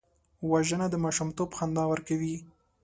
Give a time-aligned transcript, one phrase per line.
[0.51, 2.35] وژنه د ماشومتوب خندا ورکوي